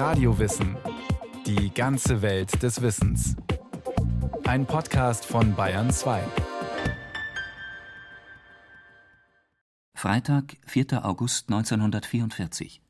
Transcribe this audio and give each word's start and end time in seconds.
Radiowissen. 0.00 0.78
Die 1.44 1.68
ganze 1.74 2.22
Welt 2.22 2.62
des 2.62 2.80
Wissens. 2.80 3.36
Ein 4.44 4.64
Podcast 4.64 5.26
von 5.26 5.54
Bayern 5.54 5.90
2. 5.90 6.24
Freitag, 9.92 10.56
4. 10.64 11.04
August 11.04 11.50
1944. 11.50 12.80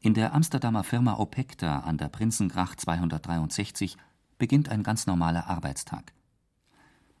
In 0.00 0.14
der 0.14 0.32
Amsterdamer 0.32 0.84
Firma 0.84 1.18
Opekta 1.18 1.80
an 1.80 1.98
der 1.98 2.08
Prinzengracht 2.08 2.80
263 2.80 3.98
beginnt 4.38 4.70
ein 4.70 4.82
ganz 4.82 5.06
normaler 5.06 5.48
Arbeitstag. 5.48 6.14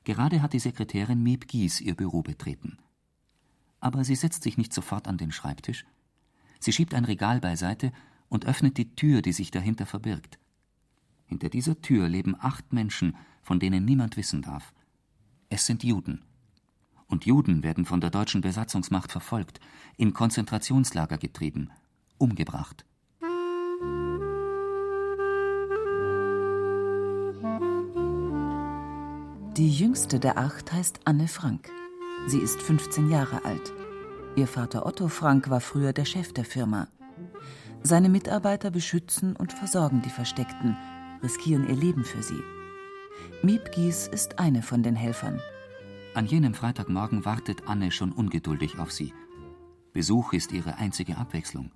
Gerade 0.04 0.40
hat 0.40 0.54
die 0.54 0.58
Sekretärin 0.58 1.22
Miep 1.22 1.48
Gies 1.48 1.82
ihr 1.82 1.96
Büro 1.96 2.22
betreten. 2.22 2.78
Aber 3.78 4.04
sie 4.04 4.16
setzt 4.16 4.42
sich 4.42 4.56
nicht 4.56 4.72
sofort 4.72 5.06
an 5.06 5.18
den 5.18 5.32
Schreibtisch. 5.32 5.84
Sie 6.60 6.72
schiebt 6.72 6.94
ein 6.94 7.04
Regal 7.04 7.40
beiseite 7.40 7.92
und 8.28 8.46
öffnet 8.46 8.76
die 8.76 8.94
Tür, 8.94 9.22
die 9.22 9.32
sich 9.32 9.50
dahinter 9.50 9.86
verbirgt. 9.86 10.38
Hinter 11.26 11.48
dieser 11.48 11.80
Tür 11.80 12.08
leben 12.08 12.36
acht 12.38 12.72
Menschen, 12.72 13.16
von 13.42 13.60
denen 13.60 13.84
niemand 13.84 14.16
wissen 14.16 14.42
darf. 14.42 14.72
Es 15.48 15.66
sind 15.66 15.84
Juden. 15.84 16.22
Und 17.08 17.24
Juden 17.24 17.62
werden 17.62 17.84
von 17.84 18.00
der 18.00 18.10
deutschen 18.10 18.40
Besatzungsmacht 18.40 19.12
verfolgt, 19.12 19.60
in 19.96 20.12
Konzentrationslager 20.12 21.18
getrieben, 21.18 21.70
umgebracht. 22.18 22.84
Die 29.56 29.70
jüngste 29.70 30.20
der 30.20 30.36
acht 30.36 30.72
heißt 30.72 31.00
Anne 31.04 31.28
Frank. 31.28 31.70
Sie 32.26 32.38
ist 32.40 32.60
15 32.60 33.08
Jahre 33.08 33.44
alt. 33.44 33.72
Ihr 34.34 34.46
Vater 34.46 34.84
Otto 34.84 35.08
Frank 35.08 35.48
war 35.48 35.60
früher 35.60 35.94
der 35.94 36.04
Chef 36.04 36.34
der 36.34 36.44
Firma. 36.44 36.88
Seine 37.86 38.08
Mitarbeiter 38.08 38.72
beschützen 38.72 39.36
und 39.36 39.52
versorgen 39.52 40.02
die 40.02 40.10
Versteckten, 40.10 40.76
riskieren 41.22 41.68
ihr 41.68 41.76
Leben 41.76 42.04
für 42.04 42.20
sie. 42.20 42.42
Miep 43.44 43.70
Gies 43.70 44.08
ist 44.08 44.40
eine 44.40 44.62
von 44.62 44.82
den 44.82 44.96
Helfern. 44.96 45.40
An 46.12 46.26
jenem 46.26 46.52
Freitagmorgen 46.52 47.24
wartet 47.24 47.68
Anne 47.68 47.92
schon 47.92 48.10
ungeduldig 48.10 48.80
auf 48.80 48.90
sie. 48.90 49.14
Besuch 49.92 50.32
ist 50.32 50.50
ihre 50.50 50.78
einzige 50.78 51.16
Abwechslung. 51.16 51.70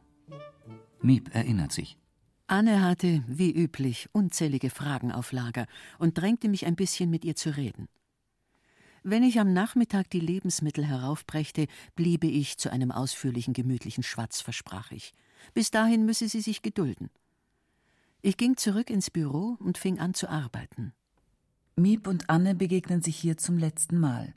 Miep 1.00 1.32
erinnert 1.32 1.70
sich. 1.70 1.96
Anne 2.48 2.82
hatte, 2.82 3.22
wie 3.28 3.52
üblich, 3.52 4.08
unzählige 4.10 4.70
Fragen 4.70 5.12
auf 5.12 5.30
Lager 5.30 5.66
und 6.00 6.18
drängte 6.18 6.48
mich 6.48 6.66
ein 6.66 6.74
bisschen 6.74 7.08
mit 7.08 7.24
ihr 7.24 7.36
zu 7.36 7.56
reden. 7.56 7.86
Wenn 9.04 9.22
ich 9.22 9.38
am 9.38 9.52
Nachmittag 9.52 10.10
die 10.10 10.18
Lebensmittel 10.18 10.84
heraufbrächte, 10.84 11.68
bliebe 11.94 12.26
ich 12.26 12.58
zu 12.58 12.72
einem 12.72 12.90
ausführlichen, 12.90 13.54
gemütlichen 13.54 14.02
Schwatz, 14.02 14.40
versprach 14.40 14.90
ich. 14.90 15.12
Bis 15.55 15.70
dahin 15.70 16.05
müsse 16.05 16.28
sie 16.28 16.41
sich 16.41 16.62
gedulden. 16.62 17.10
Ich 18.22 18.36
ging 18.36 18.56
zurück 18.56 18.91
ins 18.91 19.10
Büro 19.10 19.56
und 19.60 19.78
fing 19.78 19.98
an 19.98 20.14
zu 20.14 20.28
arbeiten. 20.28 20.92
Miep 21.77 22.06
und 22.06 22.28
Anne 22.28 22.55
begegnen 22.55 23.02
sich 23.02 23.16
hier 23.16 23.38
zum 23.38 23.56
letzten 23.56 23.98
Mal. 23.98 24.34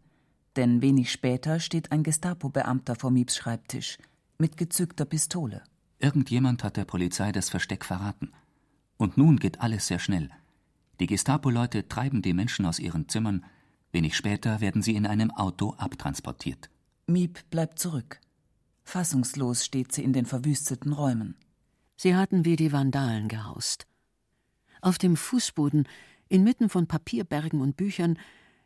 Denn 0.55 0.81
wenig 0.81 1.11
später 1.11 1.59
steht 1.59 1.91
ein 1.91 2.03
Gestapo-Beamter 2.03 2.95
vor 2.95 3.11
Mieps 3.11 3.35
Schreibtisch 3.35 3.97
mit 4.37 4.57
gezückter 4.57 5.05
Pistole. 5.05 5.63
Irgendjemand 5.99 6.63
hat 6.63 6.77
der 6.77 6.85
Polizei 6.85 7.31
das 7.31 7.49
Versteck 7.49 7.85
verraten. 7.85 8.31
Und 8.97 9.17
nun 9.17 9.37
geht 9.37 9.61
alles 9.61 9.87
sehr 9.87 9.99
schnell. 9.99 10.29
Die 10.99 11.07
Gestapo-Leute 11.07 11.87
treiben 11.87 12.21
die 12.21 12.33
Menschen 12.33 12.65
aus 12.65 12.79
ihren 12.79 13.09
Zimmern. 13.09 13.45
Wenig 13.91 14.15
später 14.15 14.61
werden 14.61 14.81
sie 14.81 14.95
in 14.95 15.05
einem 15.05 15.31
Auto 15.31 15.73
abtransportiert. 15.77 16.69
Miep 17.07 17.49
bleibt 17.49 17.79
zurück. 17.79 18.19
Fassungslos 18.83 19.65
steht 19.65 19.91
sie 19.91 20.03
in 20.03 20.13
den 20.13 20.25
verwüsteten 20.25 20.93
Räumen. 20.93 21.35
Sie 21.95 22.15
hatten 22.15 22.45
wie 22.45 22.55
die 22.55 22.71
Vandalen 22.71 23.27
gehaust. 23.27 23.87
Auf 24.81 24.97
dem 24.97 25.15
Fußboden, 25.15 25.87
inmitten 26.27 26.69
von 26.69 26.87
Papierbergen 26.87 27.61
und 27.61 27.77
Büchern, 27.77 28.19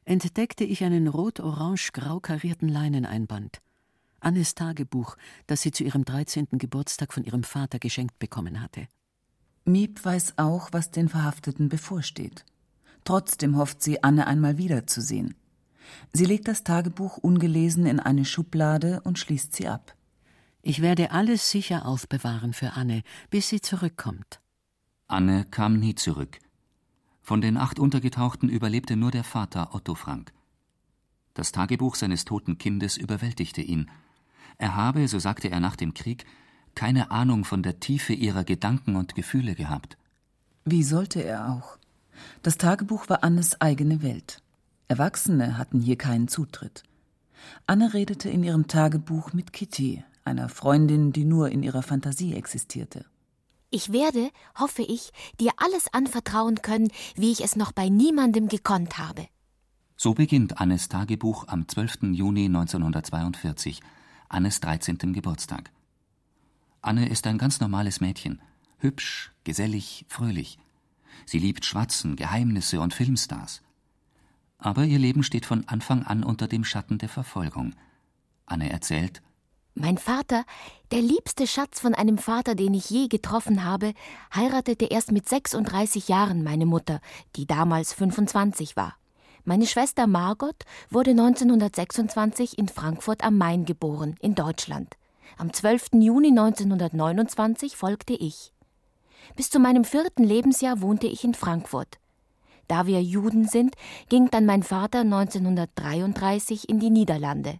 entdeckte 0.05 0.63
ich 0.63 0.83
einen 0.83 1.07
rot-orange-grau 1.07 2.19
karierten 2.19 2.69
Leineneinband. 2.69 3.61
Annes 4.19 4.55
Tagebuch, 4.55 5.15
das 5.45 5.61
sie 5.61 5.71
zu 5.71 5.83
ihrem 5.83 6.05
13. 6.05 6.47
Geburtstag 6.53 7.13
von 7.13 7.23
ihrem 7.23 7.43
Vater 7.43 7.77
geschenkt 7.77 8.17
bekommen 8.17 8.61
hatte. 8.61 8.87
Miep 9.65 10.03
weiß 10.03 10.37
auch, 10.37 10.69
was 10.71 10.91
den 10.91 11.09
Verhafteten 11.09 11.69
bevorsteht. 11.69 12.45
Trotzdem 13.03 13.57
hofft 13.57 13.83
sie, 13.83 14.03
Anne 14.03 14.25
einmal 14.25 14.57
wiederzusehen. 14.57 15.35
Sie 16.13 16.25
legt 16.25 16.47
das 16.47 16.63
Tagebuch 16.63 17.17
ungelesen 17.17 17.85
in 17.85 17.99
eine 17.99 18.25
Schublade 18.25 19.01
und 19.03 19.19
schließt 19.19 19.53
sie 19.53 19.67
ab. 19.67 19.96
Ich 20.61 20.81
werde 20.81 21.11
alles 21.11 21.49
sicher 21.49 21.85
aufbewahren 21.85 22.53
für 22.53 22.73
Anne, 22.73 23.03
bis 23.29 23.49
sie 23.49 23.61
zurückkommt. 23.61 24.41
Anne 25.07 25.45
kam 25.45 25.79
nie 25.79 25.95
zurück. 25.95 26.39
Von 27.21 27.41
den 27.41 27.57
acht 27.57 27.79
Untergetauchten 27.79 28.49
überlebte 28.49 28.95
nur 28.95 29.11
der 29.11 29.23
Vater 29.23 29.73
Otto 29.73 29.95
Frank. 29.95 30.33
Das 31.33 31.51
Tagebuch 31.51 31.95
seines 31.95 32.25
toten 32.25 32.57
Kindes 32.57 32.97
überwältigte 32.97 33.61
ihn, 33.61 33.89
er 34.57 34.75
habe, 34.75 35.07
so 35.07 35.19
sagte 35.19 35.49
er 35.49 35.59
nach 35.59 35.75
dem 35.75 35.93
Krieg, 35.93 36.25
keine 36.75 37.11
Ahnung 37.11 37.45
von 37.45 37.63
der 37.63 37.79
Tiefe 37.79 38.13
ihrer 38.13 38.43
Gedanken 38.43 38.95
und 38.95 39.15
Gefühle 39.15 39.55
gehabt. 39.55 39.97
Wie 40.65 40.83
sollte 40.83 41.23
er 41.23 41.51
auch? 41.51 41.77
Das 42.41 42.57
Tagebuch 42.57 43.09
war 43.09 43.23
Annes 43.23 43.61
eigene 43.61 44.01
Welt. 44.01 44.41
Erwachsene 44.87 45.57
hatten 45.57 45.81
hier 45.81 45.97
keinen 45.97 46.27
Zutritt. 46.27 46.83
Anne 47.67 47.93
redete 47.93 48.29
in 48.29 48.43
ihrem 48.43 48.67
Tagebuch 48.67 49.33
mit 49.33 49.53
Kitty, 49.53 50.03
einer 50.27 50.49
Freundin, 50.49 51.13
die 51.13 51.25
nur 51.25 51.49
in 51.49 51.63
ihrer 51.63 51.81
Fantasie 51.81 52.35
existierte. 52.35 53.05
Ich 53.69 53.91
werde, 53.91 54.29
hoffe 54.59 54.81
ich, 54.81 55.11
dir 55.39 55.51
alles 55.57 55.93
anvertrauen 55.93 56.61
können, 56.61 56.89
wie 57.15 57.31
ich 57.31 57.43
es 57.43 57.55
noch 57.55 57.71
bei 57.71 57.89
niemandem 57.89 58.47
gekonnt 58.47 58.97
habe. 58.97 59.27
So 59.95 60.13
beginnt 60.13 60.59
Annes 60.61 60.89
Tagebuch 60.89 61.47
am 61.47 61.67
12. 61.67 62.13
Juni 62.13 62.45
1942 62.45 63.81
Annes 64.29 64.59
13. 64.59 64.97
Geburtstag. 65.13 65.71
Anne 66.81 67.09
ist 67.09 67.25
ein 67.25 67.37
ganz 67.37 67.59
normales 67.59 67.99
Mädchen, 68.01 68.41
hübsch, 68.77 69.31
gesellig, 69.43 70.05
fröhlich. 70.07 70.59
Sie 71.25 71.39
liebt 71.39 71.65
Schwatzen, 71.65 72.15
Geheimnisse 72.15 72.79
und 72.79 72.93
Filmstars. 72.93 73.61
Aber 74.59 74.83
ihr 74.85 74.99
Leben 74.99 75.23
steht 75.23 75.45
von 75.45 75.67
Anfang 75.67 76.03
an 76.03 76.23
unter 76.23 76.47
dem 76.47 76.63
Schatten 76.63 76.97
der 76.97 77.09
Verfolgung. 77.09 77.73
Anne 78.45 78.69
erzählt 78.69 79.21
Mein 79.79 79.99
Vater, 79.99 80.43
der 80.91 81.03
liebste 81.03 81.45
Schatz 81.45 81.79
von 81.79 81.93
einem 81.93 82.17
Vater, 82.17 82.55
den 82.55 82.73
ich 82.73 82.89
je 82.89 83.07
getroffen 83.07 83.63
habe, 83.63 83.93
heiratete 84.33 84.85
erst 84.85 85.11
mit 85.11 85.29
36 85.29 86.07
Jahren 86.07 86.43
meine 86.43 86.65
Mutter, 86.65 86.99
die 87.35 87.45
damals 87.45 87.93
25 87.93 88.75
war. 88.75 88.95
Meine 89.45 89.67
Schwester 89.67 90.07
Margot 90.07 90.55
wurde 90.89 91.11
1926 91.11 92.57
in 92.57 92.69
Frankfurt 92.69 93.23
am 93.23 93.37
Main 93.37 93.65
geboren, 93.65 94.15
in 94.19 94.33
Deutschland. 94.33 94.95
Am 95.37 95.53
12. 95.53 95.89
Juni 95.93 96.29
1929 96.29 97.77
folgte 97.77 98.13
ich. 98.13 98.53
Bis 99.35 99.51
zu 99.51 99.59
meinem 99.59 99.83
vierten 99.83 100.23
Lebensjahr 100.23 100.81
wohnte 100.81 101.05
ich 101.05 101.23
in 101.23 101.35
Frankfurt. 101.35 101.99
Da 102.67 102.87
wir 102.87 103.03
Juden 103.03 103.47
sind, 103.47 103.75
ging 104.09 104.31
dann 104.31 104.47
mein 104.47 104.63
Vater 104.63 105.01
1933 105.01 106.67
in 106.67 106.79
die 106.79 106.89
Niederlande. 106.89 107.59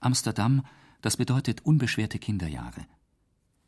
Amsterdam, 0.00 0.64
das 1.00 1.16
bedeutet 1.16 1.64
unbeschwerte 1.64 2.18
Kinderjahre. 2.18 2.86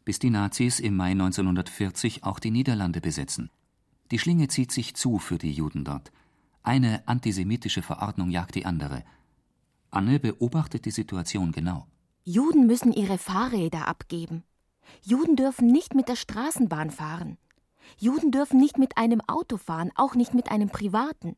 Bis 0.04 0.18
die 0.18 0.30
Nazis 0.30 0.80
im 0.80 0.96
Mai 0.96 1.12
1940 1.12 2.24
auch 2.24 2.38
die 2.38 2.50
Niederlande 2.50 3.00
besetzen. 3.00 3.50
Die 4.10 4.18
Schlinge 4.18 4.48
zieht 4.48 4.72
sich 4.72 4.94
zu 4.94 5.18
für 5.18 5.38
die 5.38 5.52
Juden 5.52 5.84
dort. 5.84 6.12
Eine 6.62 7.06
antisemitische 7.06 7.82
Verordnung 7.82 8.30
jagt 8.30 8.54
die 8.54 8.66
andere. 8.66 9.04
Anne 9.90 10.18
beobachtet 10.20 10.84
die 10.84 10.90
Situation 10.90 11.52
genau. 11.52 11.86
Juden 12.24 12.66
müssen 12.66 12.92
ihre 12.92 13.18
Fahrräder 13.18 13.88
abgeben. 13.88 14.44
Juden 15.02 15.36
dürfen 15.36 15.68
nicht 15.68 15.94
mit 15.94 16.08
der 16.08 16.16
Straßenbahn 16.16 16.90
fahren. 16.90 17.38
Juden 17.98 18.30
dürfen 18.30 18.58
nicht 18.58 18.78
mit 18.78 18.96
einem 18.96 19.20
Auto 19.22 19.56
fahren, 19.56 19.90
auch 19.96 20.14
nicht 20.14 20.34
mit 20.34 20.50
einem 20.50 20.68
privaten. 20.68 21.36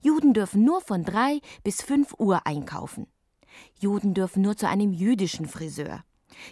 Juden 0.00 0.32
dürfen 0.34 0.64
nur 0.64 0.80
von 0.80 1.04
drei 1.04 1.40
bis 1.64 1.82
fünf 1.82 2.14
Uhr 2.18 2.46
einkaufen. 2.46 3.06
Juden 3.78 4.14
dürfen 4.14 4.42
nur 4.42 4.56
zu 4.56 4.68
einem 4.68 4.92
jüdischen 4.92 5.46
Friseur. 5.46 6.02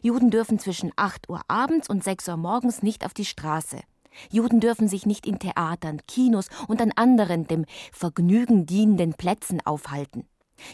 Juden 0.03 0.31
dürfen 0.31 0.59
zwischen 0.59 0.93
acht 0.97 1.29
Uhr 1.29 1.43
abends 1.49 1.89
und 1.89 2.03
sechs 2.03 2.29
Uhr 2.29 2.37
morgens 2.37 2.83
nicht 2.83 3.05
auf 3.05 3.15
die 3.15 3.25
Straße. 3.25 3.81
Juden 4.31 4.61
dürfen 4.61 4.89
sich 4.89 5.07
nicht 5.07 5.27
in 5.27 5.39
Theatern, 5.39 6.01
Kinos 6.07 6.49
und 6.69 6.81
an 6.81 6.93
anderen 6.97 7.47
dem 7.47 7.67
Vergnügen 7.93 8.67
dienenden 8.67 9.15
Plätzen 9.15 9.61
aufhalten. 9.65 10.25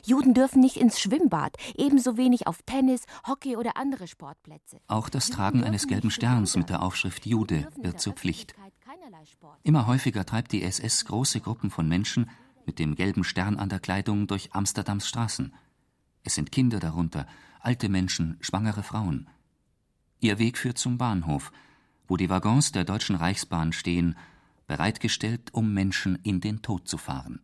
Juden 0.05 0.33
dürfen 0.33 0.61
nicht 0.61 0.77
ins 0.77 1.01
Schwimmbad, 1.01 1.57
ebenso 1.77 2.17
wenig 2.17 2.47
auf 2.47 2.63
Tennis, 2.63 3.03
Hockey 3.27 3.57
oder 3.57 3.77
andere 3.77 4.07
Sportplätze. 4.07 4.79
Auch 4.87 5.09
das 5.09 5.29
Tragen 5.29 5.65
eines 5.65 5.89
gelben 5.89 6.11
Sterns 6.11 6.57
mit 6.57 6.71
der 6.71 6.83
Aufschrift 6.83 7.27
Jude 7.27 7.69
wird 7.81 8.01
zur 8.01 8.13
Pflicht. 8.13 8.55
Immer 9.65 9.87
häufiger 9.87 10.25
treibt 10.25 10.53
die 10.53 10.63
SS 10.63 11.05
große 11.05 11.41
Gruppen 11.41 11.71
von 11.71 11.89
Menschen 11.89 12.31
mit 12.65 12.79
dem 12.79 12.95
gelben 12.95 13.25
Stern 13.25 13.57
an 13.57 13.69
der 13.69 13.81
Kleidung 13.81 14.29
durch 14.29 14.53
Amsterdams 14.53 15.09
Straßen. 15.09 15.53
Es 16.25 16.35
sind 16.35 16.53
Kinder 16.53 16.79
darunter, 16.79 17.27
alte 17.61 17.89
Menschen, 17.89 18.37
schwangere 18.41 18.83
Frauen. 18.83 19.29
Ihr 20.21 20.39
Weg 20.39 20.59
führt 20.59 20.79
zum 20.79 20.99
Bahnhof, 20.99 21.53
wo 22.07 22.17
die 22.17 22.31
Waggons 22.31 22.73
der 22.73 22.85
Deutschen 22.85 23.17
Reichsbahn 23.17 23.73
stehen, 23.73 24.17
bereitgestellt, 24.67 25.53
um 25.53 25.73
Menschen 25.75 26.17
in 26.23 26.41
den 26.41 26.63
Tod 26.63 26.89
zu 26.89 26.99
fahren. 26.99 27.41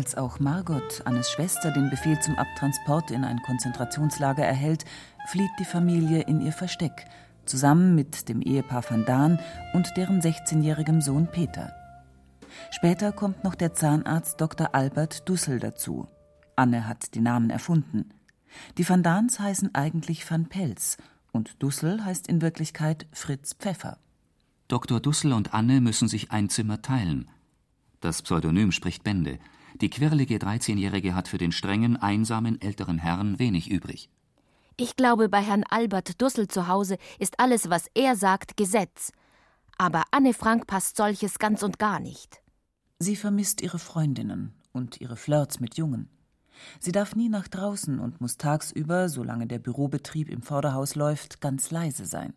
Als 0.00 0.14
auch 0.14 0.40
Margot, 0.40 1.02
Annes 1.04 1.30
Schwester, 1.30 1.70
den 1.72 1.90
Befehl 1.90 2.18
zum 2.20 2.38
Abtransport 2.38 3.10
in 3.10 3.22
ein 3.22 3.42
Konzentrationslager 3.42 4.42
erhält, 4.42 4.86
flieht 5.28 5.50
die 5.58 5.66
Familie 5.66 6.22
in 6.22 6.40
ihr 6.40 6.52
Versteck, 6.52 7.04
zusammen 7.44 7.94
mit 7.94 8.30
dem 8.30 8.40
Ehepaar 8.40 8.82
van 8.88 9.04
Daan 9.04 9.38
und 9.74 9.94
deren 9.98 10.22
16-jährigem 10.22 11.02
Sohn 11.02 11.30
Peter. 11.30 11.74
Später 12.70 13.12
kommt 13.12 13.44
noch 13.44 13.54
der 13.54 13.74
Zahnarzt 13.74 14.40
Dr. 14.40 14.74
Albert 14.74 15.28
Dussel 15.28 15.58
dazu. 15.58 16.08
Anne 16.56 16.86
hat 16.86 17.14
die 17.14 17.20
Namen 17.20 17.50
erfunden. 17.50 18.08
Die 18.78 18.88
Van 18.88 19.02
Daans 19.02 19.38
heißen 19.38 19.74
eigentlich 19.74 20.30
Van 20.30 20.48
Pels 20.48 20.96
und 21.30 21.62
Dussel 21.62 22.06
heißt 22.06 22.26
in 22.26 22.40
Wirklichkeit 22.40 23.06
Fritz 23.12 23.52
Pfeffer. 23.52 23.98
Dr. 24.66 24.98
Dussel 24.98 25.34
und 25.34 25.52
Anne 25.52 25.82
müssen 25.82 26.08
sich 26.08 26.30
ein 26.30 26.48
Zimmer 26.48 26.80
teilen. 26.80 27.28
Das 28.00 28.22
Pseudonym 28.22 28.72
spricht 28.72 29.04
Bände. 29.04 29.38
Die 29.80 29.88
quirlige 29.88 30.36
13-Jährige 30.36 31.14
hat 31.14 31.28
für 31.28 31.38
den 31.38 31.52
strengen, 31.52 31.96
einsamen 31.96 32.60
älteren 32.60 32.98
Herrn 32.98 33.38
wenig 33.38 33.70
übrig. 33.70 34.10
Ich 34.76 34.96
glaube, 34.96 35.28
bei 35.28 35.40
Herrn 35.40 35.64
Albert 35.68 36.20
Dussel 36.20 36.48
zu 36.48 36.68
Hause 36.68 36.98
ist 37.18 37.40
alles, 37.40 37.70
was 37.70 37.86
er 37.94 38.16
sagt, 38.16 38.56
Gesetz. 38.56 39.12
Aber 39.78 40.04
Anne 40.10 40.34
Frank 40.34 40.66
passt 40.66 40.96
solches 40.96 41.38
ganz 41.38 41.62
und 41.62 41.78
gar 41.78 42.00
nicht. 42.00 42.42
Sie 42.98 43.16
vermisst 43.16 43.62
ihre 43.62 43.78
Freundinnen 43.78 44.54
und 44.72 45.00
ihre 45.00 45.16
Flirts 45.16 45.60
mit 45.60 45.76
Jungen. 45.78 46.10
Sie 46.78 46.92
darf 46.92 47.16
nie 47.16 47.30
nach 47.30 47.48
draußen 47.48 47.98
und 47.98 48.20
muss 48.20 48.36
tagsüber, 48.36 49.08
solange 49.08 49.46
der 49.46 49.58
Bürobetrieb 49.58 50.28
im 50.28 50.42
Vorderhaus 50.42 50.94
läuft, 50.94 51.40
ganz 51.40 51.70
leise 51.70 52.04
sein. 52.04 52.34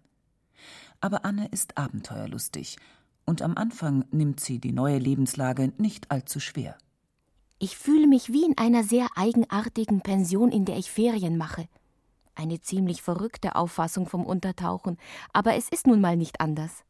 Aber 1.02 1.26
Anne 1.26 1.48
ist 1.48 1.78
abenteuerlustig 1.78 2.78
und 3.26 3.42
am 3.42 3.58
Anfang 3.58 4.06
nimmt 4.12 4.40
sie 4.40 4.60
die 4.60 4.72
neue 4.72 4.98
Lebenslage 4.98 5.74
nicht 5.78 6.12
allzu 6.12 6.40
schwer. 6.40 6.78
Ich 7.64 7.78
fühle 7.78 8.08
mich 8.08 8.34
wie 8.34 8.44
in 8.44 8.58
einer 8.58 8.84
sehr 8.84 9.08
eigenartigen 9.16 10.02
Pension, 10.02 10.52
in 10.52 10.66
der 10.66 10.78
ich 10.78 10.92
Ferien 10.92 11.38
mache. 11.38 11.70
Eine 12.36 12.60
ziemlich 12.60 13.02
verrückte 13.02 13.56
Auffassung 13.56 14.06
vom 14.06 14.26
Untertauchen, 14.26 14.98
aber 15.32 15.56
es 15.56 15.70
ist 15.70 15.88
nun 15.88 16.02
mal 16.02 16.18
nicht 16.18 16.42
anders. 16.42 16.84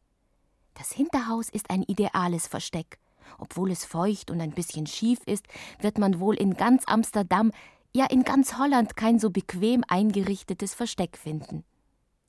Das 0.73 0.91
Hinterhaus 0.91 1.49
ist 1.49 1.69
ein 1.69 1.83
ideales 1.83 2.47
Versteck. 2.47 2.97
Obwohl 3.37 3.69
es 3.69 3.85
feucht 3.85 4.31
und 4.31 4.41
ein 4.41 4.49
bisschen 4.49 4.87
schief 4.87 5.19
ist, 5.27 5.45
wird 5.79 5.99
man 5.99 6.19
wohl 6.19 6.33
in 6.33 6.55
ganz 6.55 6.85
Amsterdam, 6.87 7.51
ja 7.93 8.07
in 8.07 8.23
ganz 8.23 8.57
Holland 8.57 8.95
kein 8.95 9.19
so 9.19 9.29
bequem 9.29 9.83
eingerichtetes 9.87 10.73
Versteck 10.73 11.19
finden. 11.19 11.63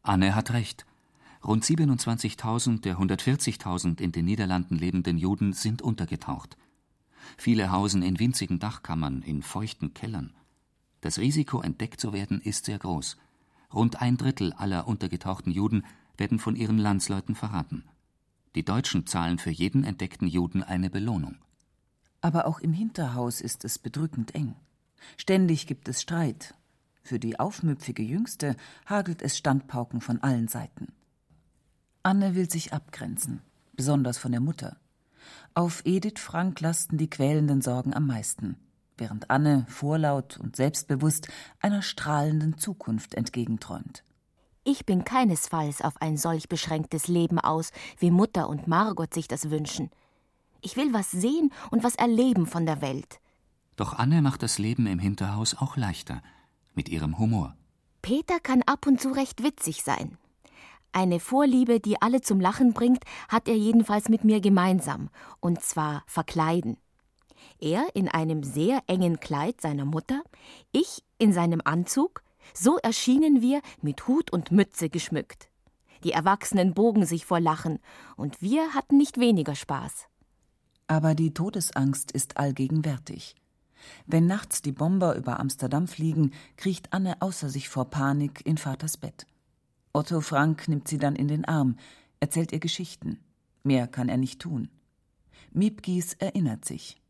Anne 0.03 0.35
hat 0.35 0.53
recht. 0.53 0.85
Rund 1.43 1.65
27.000 1.65 2.83
der 2.83 2.99
140.000 2.99 4.03
in 4.03 4.13
den 4.13 4.27
Niederlanden 4.27 4.77
lebenden 4.77 5.17
Juden 5.17 5.55
sind 5.55 5.81
untergetaucht. 5.81 6.59
Viele 7.37 7.71
hausen 7.71 8.03
in 8.03 8.19
winzigen 8.19 8.59
Dachkammern, 8.59 9.23
in 9.23 9.43
feuchten 9.43 9.95
Kellern. 9.95 10.33
Das 11.01 11.19
Risiko, 11.19 11.61
entdeckt 11.61 12.01
zu 12.01 12.13
werden, 12.13 12.41
ist 12.41 12.65
sehr 12.65 12.79
groß. 12.79 13.17
Rund 13.73 14.01
ein 14.01 14.17
Drittel 14.17 14.53
aller 14.53 14.87
untergetauchten 14.87 15.53
Juden 15.53 15.85
werden 16.17 16.39
von 16.39 16.57
ihren 16.57 16.79
Landsleuten 16.79 17.35
verraten. 17.35 17.85
Die 18.55 18.65
Deutschen 18.65 19.07
zahlen 19.07 19.39
für 19.39 19.51
jeden 19.51 19.85
entdeckten 19.85 20.29
Juden 20.29 20.63
eine 20.63 20.91
Belohnung. 20.91 21.37
Aber 22.21 22.47
auch 22.47 22.61
im 22.61 22.73
Hinterhaus 22.73 23.41
ist 23.41 23.65
es 23.65 23.79
bedrückend 23.79 24.35
eng. 24.35 24.55
Ständig 25.17 25.67
gibt 25.67 25.89
es 25.89 26.01
Streit. 26.01 26.55
Für 27.03 27.19
die 27.19 27.39
aufmüpfige 27.39 28.03
Jüngste 28.03 28.57
hagelt 28.87 29.21
es 29.21 29.37
Standpauken 29.37 30.01
von 30.01 30.23
allen 30.23 30.49
Seiten. 30.49 30.93
Anne 32.03 32.35
will 32.35 32.51
sich 32.51 32.73
abgrenzen, 32.73 33.43
besonders 33.75 34.17
von 34.17 34.33
der 34.33 34.41
Mutter. 34.41 34.79
Auf 35.57 35.83
Edith 35.85 36.19
Frank 36.19 36.61
lasten 36.61 36.99
die 36.99 37.09
quälenden 37.09 37.63
Sorgen 37.63 37.95
am 37.95 38.09
meisten, 38.09 38.57
während 38.99 39.31
Anne 39.31 39.67
vorlaut 39.69 40.37
und 40.37 40.57
selbstbewusst 40.57 41.29
einer 41.61 41.81
strahlenden 41.81 42.59
Zukunft 42.59 43.15
entgegenträumt. 43.15 44.03
Ich 44.65 44.85
bin 44.85 45.05
keinesfalls 45.05 45.81
auf 45.81 45.95
ein 46.03 46.17
solch 46.17 46.49
beschränktes 46.49 47.07
Leben 47.07 47.39
aus, 47.39 47.71
wie 47.99 48.11
Mutter 48.11 48.49
und 48.49 48.67
Margot 48.67 49.15
sich 49.15 49.29
das 49.29 49.51
wünschen. 49.51 49.91
Ich 50.61 50.77
will 50.77 50.93
was 50.93 51.13
sehen 51.13 51.53
und 51.71 51.85
was 51.85 51.95
erleben 51.95 52.47
von 52.47 52.67
der 52.67 52.81
Welt. 52.81 53.21
Doch 53.77 53.97
Anne 53.97 54.23
macht 54.23 54.43
das 54.43 54.59
Leben 54.59 54.89
im 54.89 54.99
Hinterhaus 54.99 55.55
auch 55.55 55.77
leichter, 55.77 56.21
mit 56.75 56.89
ihrem 56.89 57.17
Humor. 57.17 57.55
Peter 58.03 58.41
kann 58.41 58.63
ab 58.63 58.89
und 58.89 59.01
zu 59.01 59.11
recht 59.11 59.45
witzig 59.45 59.85
sein. 59.85 60.19
Eine 60.97 61.19
Vorliebe, 61.19 61.81
die 61.81 62.01
alle 62.01 62.21
zum 62.21 62.39
Lachen 62.39 62.73
bringt, 62.73 63.03
hat 63.29 63.49
er 63.49 63.57
jedenfalls 63.57 64.09
mit 64.09 64.23
mir 64.23 64.41
gemeinsam, 64.41 65.11
und 65.41 65.61
zwar 65.61 66.05
verkleiden. 66.07 66.77
Er 67.59 67.85
in 67.95 68.09
einem 68.09 68.45
sehr 68.45 68.81
engen 68.87 69.19
Kleid 69.19 69.61
seiner 69.61 69.87
Mutter, 69.87 70.23
ich 70.71 71.03
in 71.19 71.33
seinem 71.33 71.61
Anzug, 71.65 72.23
so 72.53 72.77
erschienen 72.79 73.41
wir 73.41 73.61
mit 73.83 74.07
Hut 74.07 74.33
und 74.33 74.53
Mütze 74.53 74.89
geschmückt. 74.89 75.49
Die 76.05 76.13
Erwachsenen 76.13 76.75
bogen 76.75 77.07
sich 77.07 77.27
vor 77.27 77.41
Lachen, 77.41 77.81
und 78.15 78.41
wir 78.41 78.73
hatten 78.73 78.97
nicht 78.97 79.19
weniger 79.19 79.57
Spaß. 79.57 80.07
Aber 80.87 81.17
die 81.17 81.35
Todesangst 81.35 82.13
ist 82.13 82.37
allgegenwärtig. 82.37 83.35
Wenn 84.07 84.29
nachts 84.29 84.63
die 84.63 84.71
Bomber 84.71 85.17
über 85.17 85.41
Amsterdam 85.41 85.89
fliegen, 85.89 86.31
kriecht 86.57 86.93
Anne 86.93 87.21
außer 87.21 87.49
sich 87.49 87.69
vor 87.69 87.87
Panik 87.87 88.47
in 88.47 88.59
Vaters 88.59 88.97
Bett. 88.97 89.27
Otto 89.97 90.21
Frank 90.21 90.67
nimmt 90.67 90.89
sie 90.89 90.99
dann 90.99 91.15
in 91.15 91.29
den 91.29 91.45
Arm, 91.45 91.77
erzählt 92.19 92.53
ihr 92.53 92.59
Geschichten. 92.59 93.21
Mehr 93.63 93.87
kann 93.87 94.09
er 94.09 94.17
nicht 94.17 94.41
tun. 94.41 94.69
Miepgies 95.53 96.15
erinnert 96.15 96.65
sich. 96.65 97.01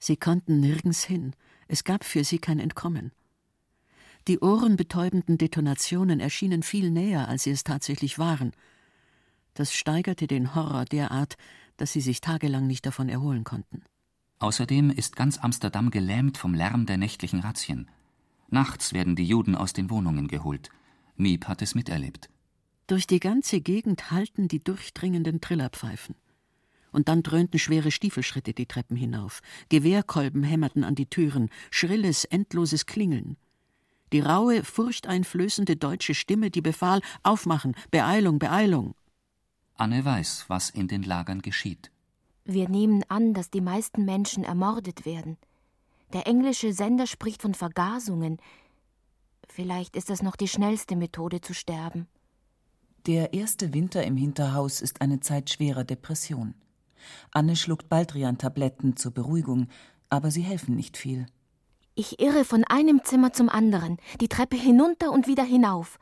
Sie 0.00 0.16
konnten 0.16 0.58
nirgends 0.58 1.04
hin. 1.04 1.36
Es 1.68 1.84
gab 1.84 2.02
für 2.02 2.24
sie 2.24 2.40
kein 2.40 2.58
Entkommen. 2.58 3.12
Die 4.26 4.40
ohrenbetäubenden 4.40 5.38
Detonationen 5.38 6.18
erschienen 6.18 6.64
viel 6.64 6.90
näher, 6.90 7.28
als 7.28 7.44
sie 7.44 7.52
es 7.52 7.62
tatsächlich 7.62 8.18
waren. 8.18 8.50
Das 9.54 9.72
steigerte 9.72 10.26
den 10.26 10.56
Horror 10.56 10.84
derart, 10.84 11.36
dass 11.76 11.92
sie 11.92 12.00
sich 12.00 12.20
tagelang 12.20 12.66
nicht 12.66 12.84
davon 12.86 13.08
erholen 13.08 13.44
konnten. 13.44 13.84
Außerdem 14.40 14.90
ist 14.90 15.14
ganz 15.14 15.38
Amsterdam 15.38 15.90
gelähmt 15.90 16.38
vom 16.38 16.54
Lärm 16.54 16.86
der 16.86 16.98
nächtlichen 16.98 17.38
Razzien. 17.38 17.88
Nachts 18.48 18.92
werden 18.92 19.14
die 19.14 19.26
Juden 19.26 19.54
aus 19.54 19.72
den 19.72 19.90
Wohnungen 19.90 20.26
geholt. 20.26 20.70
Miep 21.16 21.46
hat 21.46 21.62
es 21.62 21.76
miterlebt. 21.76 22.31
Durch 22.92 23.06
die 23.06 23.20
ganze 23.20 23.62
Gegend 23.62 24.10
hallten 24.10 24.48
die 24.48 24.62
durchdringenden 24.62 25.40
Trillerpfeifen. 25.40 26.14
Und 26.90 27.08
dann 27.08 27.22
dröhnten 27.22 27.58
schwere 27.58 27.90
Stiefelschritte 27.90 28.52
die 28.52 28.66
Treppen 28.66 28.98
hinauf. 28.98 29.40
Gewehrkolben 29.70 30.42
hämmerten 30.42 30.84
an 30.84 30.94
die 30.94 31.06
Türen, 31.06 31.48
schrilles, 31.70 32.26
endloses 32.26 32.84
Klingeln. 32.84 33.38
Die 34.12 34.20
raue, 34.20 34.62
furchteinflößende 34.62 35.76
deutsche 35.76 36.14
Stimme, 36.14 36.50
die 36.50 36.60
befahl: 36.60 37.00
Aufmachen, 37.22 37.74
Beeilung, 37.90 38.38
Beeilung. 38.38 38.94
Anne 39.76 40.04
weiß, 40.04 40.44
was 40.48 40.68
in 40.68 40.86
den 40.86 41.02
Lagern 41.02 41.40
geschieht. 41.40 41.90
Wir 42.44 42.68
nehmen 42.68 43.04
an, 43.08 43.32
dass 43.32 43.48
die 43.48 43.62
meisten 43.62 44.04
Menschen 44.04 44.44
ermordet 44.44 45.06
werden. 45.06 45.38
Der 46.12 46.26
englische 46.26 46.74
Sender 46.74 47.06
spricht 47.06 47.40
von 47.40 47.54
Vergasungen. 47.54 48.36
Vielleicht 49.48 49.96
ist 49.96 50.10
das 50.10 50.22
noch 50.22 50.36
die 50.36 50.48
schnellste 50.48 50.94
Methode 50.94 51.40
zu 51.40 51.54
sterben. 51.54 52.06
Der 53.06 53.34
erste 53.34 53.74
Winter 53.74 54.04
im 54.04 54.16
Hinterhaus 54.16 54.80
ist 54.80 55.00
eine 55.00 55.18
Zeit 55.18 55.50
schwerer 55.50 55.82
Depression. 55.82 56.54
Anne 57.32 57.56
schluckt 57.56 57.88
Baldrian-Tabletten 57.88 58.96
zur 58.96 59.10
Beruhigung, 59.10 59.66
aber 60.08 60.30
sie 60.30 60.42
helfen 60.42 60.76
nicht 60.76 60.96
viel. 60.96 61.26
Ich 61.96 62.20
irre 62.20 62.44
von 62.44 62.62
einem 62.62 63.02
Zimmer 63.02 63.32
zum 63.32 63.48
anderen, 63.48 63.96
die 64.20 64.28
Treppe 64.28 64.56
hinunter 64.56 65.10
und 65.10 65.26
wieder 65.26 65.42
hinauf 65.42 65.98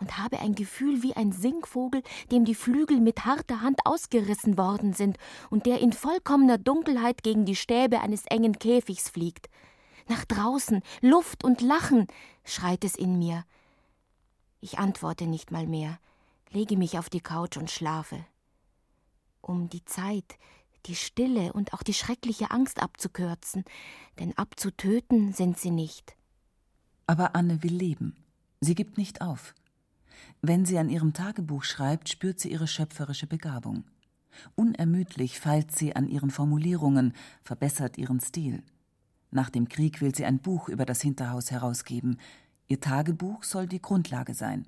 und 0.00 0.18
habe 0.18 0.40
ein 0.40 0.56
Gefühl 0.56 1.04
wie 1.04 1.14
ein 1.14 1.30
Singvogel, 1.30 2.02
dem 2.32 2.44
die 2.44 2.56
Flügel 2.56 2.98
mit 2.98 3.24
harter 3.26 3.60
Hand 3.60 3.78
ausgerissen 3.84 4.58
worden 4.58 4.92
sind 4.92 5.18
und 5.50 5.66
der 5.66 5.78
in 5.78 5.92
vollkommener 5.92 6.58
Dunkelheit 6.58 7.22
gegen 7.22 7.44
die 7.44 7.54
Stäbe 7.54 8.00
eines 8.00 8.26
engen 8.26 8.58
Käfigs 8.58 9.08
fliegt. 9.08 9.48
Nach 10.08 10.24
draußen, 10.24 10.82
Luft 11.00 11.44
und 11.44 11.60
Lachen, 11.60 12.08
schreit 12.42 12.82
es 12.82 12.96
in 12.96 13.20
mir. 13.20 13.44
Ich 14.60 14.80
antworte 14.80 15.28
nicht 15.28 15.52
mal 15.52 15.68
mehr 15.68 16.00
lege 16.50 16.76
mich 16.76 16.98
auf 16.98 17.08
die 17.08 17.20
Couch 17.20 17.56
und 17.56 17.70
schlafe. 17.70 18.24
Um 19.40 19.68
die 19.68 19.84
Zeit, 19.84 20.38
die 20.86 20.94
Stille 20.94 21.52
und 21.52 21.72
auch 21.72 21.82
die 21.82 21.94
schreckliche 21.94 22.50
Angst 22.50 22.82
abzukürzen, 22.82 23.64
denn 24.18 24.36
abzutöten 24.36 25.32
sind 25.32 25.58
sie 25.58 25.70
nicht. 25.70 26.16
Aber 27.06 27.34
Anne 27.34 27.62
will 27.62 27.74
leben. 27.74 28.16
Sie 28.60 28.74
gibt 28.74 28.98
nicht 28.98 29.20
auf. 29.20 29.54
Wenn 30.42 30.64
sie 30.64 30.78
an 30.78 30.90
ihrem 30.90 31.12
Tagebuch 31.12 31.64
schreibt, 31.64 32.08
spürt 32.08 32.40
sie 32.40 32.50
ihre 32.52 32.66
schöpferische 32.66 33.26
Begabung. 33.26 33.84
Unermüdlich 34.54 35.40
feilt 35.40 35.72
sie 35.72 35.96
an 35.96 36.08
ihren 36.08 36.30
Formulierungen, 36.30 37.14
verbessert 37.42 37.98
ihren 37.98 38.20
Stil. 38.20 38.62
Nach 39.30 39.50
dem 39.50 39.68
Krieg 39.68 40.00
will 40.00 40.14
sie 40.14 40.24
ein 40.24 40.38
Buch 40.38 40.68
über 40.68 40.84
das 40.84 41.00
Hinterhaus 41.00 41.50
herausgeben. 41.50 42.18
Ihr 42.68 42.80
Tagebuch 42.80 43.44
soll 43.44 43.66
die 43.66 43.82
Grundlage 43.82 44.34
sein. 44.34 44.66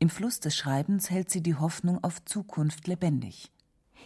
Im 0.00 0.10
Fluss 0.10 0.38
des 0.38 0.54
Schreibens 0.54 1.10
hält 1.10 1.28
sie 1.28 1.42
die 1.42 1.56
Hoffnung 1.56 2.02
auf 2.04 2.24
Zukunft 2.24 2.86
lebendig. 2.86 3.50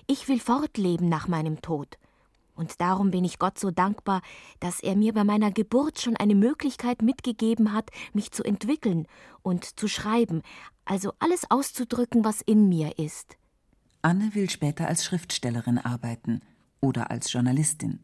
Ich 0.06 0.26
will 0.26 0.40
fortleben 0.40 1.10
nach 1.10 1.28
meinem 1.28 1.60
Tod. 1.60 1.98
Und 2.54 2.80
darum 2.80 3.10
bin 3.10 3.24
ich 3.24 3.38
Gott 3.38 3.58
so 3.58 3.70
dankbar, 3.70 4.22
dass 4.58 4.80
er 4.80 4.96
mir 4.96 5.12
bei 5.12 5.24
meiner 5.24 5.50
Geburt 5.50 6.00
schon 6.00 6.16
eine 6.16 6.34
Möglichkeit 6.34 7.02
mitgegeben 7.02 7.74
hat, 7.74 7.90
mich 8.14 8.30
zu 8.30 8.42
entwickeln 8.42 9.06
und 9.42 9.78
zu 9.78 9.86
schreiben, 9.86 10.42
also 10.86 11.12
alles 11.18 11.50
auszudrücken, 11.50 12.24
was 12.24 12.40
in 12.40 12.70
mir 12.70 12.98
ist. 12.98 13.36
Anne 14.00 14.34
will 14.34 14.48
später 14.48 14.88
als 14.88 15.04
Schriftstellerin 15.04 15.78
arbeiten 15.78 16.40
oder 16.80 17.10
als 17.10 17.30
Journalistin. 17.32 18.00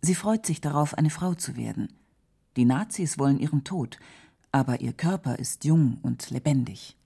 Sie 0.00 0.14
freut 0.14 0.46
sich 0.46 0.60
darauf, 0.60 0.94
eine 0.94 1.10
Frau 1.10 1.34
zu 1.34 1.56
werden. 1.56 1.92
Die 2.56 2.64
Nazis 2.64 3.18
wollen 3.18 3.38
ihren 3.38 3.64
Tod, 3.64 3.98
aber 4.52 4.80
ihr 4.80 4.92
Körper 4.92 5.38
ist 5.38 5.64
jung 5.64 5.98
und 6.02 6.30
lebendig. 6.30 6.96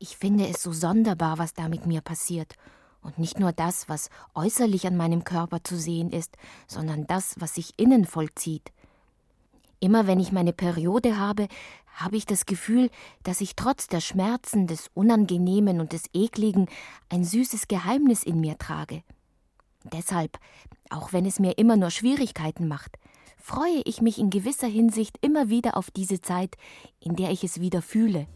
Ich 0.00 0.16
finde 0.16 0.46
es 0.46 0.62
so 0.62 0.72
sonderbar, 0.72 1.38
was 1.38 1.54
da 1.54 1.68
mit 1.68 1.86
mir 1.86 2.00
passiert. 2.00 2.54
Und 3.02 3.18
nicht 3.18 3.40
nur 3.40 3.52
das, 3.52 3.88
was 3.88 4.10
äußerlich 4.34 4.86
an 4.86 4.96
meinem 4.96 5.24
Körper 5.24 5.64
zu 5.64 5.76
sehen 5.76 6.10
ist, 6.10 6.36
sondern 6.68 7.06
das, 7.06 7.34
was 7.38 7.54
sich 7.56 7.74
innen 7.78 8.04
vollzieht. 8.04 8.70
Immer 9.80 10.06
wenn 10.06 10.20
ich 10.20 10.30
meine 10.30 10.52
Periode 10.52 11.18
habe, 11.18 11.48
habe 11.94 12.16
ich 12.16 12.26
das 12.26 12.46
Gefühl, 12.46 12.90
dass 13.24 13.40
ich 13.40 13.56
trotz 13.56 13.88
der 13.88 14.00
Schmerzen, 14.00 14.68
des 14.68 14.88
Unangenehmen 14.94 15.80
und 15.80 15.92
des 15.92 16.04
Ekligen 16.12 16.68
ein 17.08 17.24
süßes 17.24 17.66
Geheimnis 17.66 18.22
in 18.22 18.40
mir 18.40 18.56
trage. 18.56 19.02
Deshalb, 19.82 20.38
auch 20.90 21.12
wenn 21.12 21.26
es 21.26 21.40
mir 21.40 21.58
immer 21.58 21.76
nur 21.76 21.90
Schwierigkeiten 21.90 22.68
macht, 22.68 22.98
freue 23.36 23.82
ich 23.84 24.00
mich 24.00 24.18
in 24.18 24.30
gewisser 24.30 24.68
Hinsicht 24.68 25.16
immer 25.22 25.48
wieder 25.48 25.76
auf 25.76 25.90
diese 25.90 26.20
Zeit, 26.20 26.56
in 27.00 27.16
der 27.16 27.30
ich 27.30 27.42
es 27.42 27.60
wieder 27.60 27.82
fühle. 27.82 28.28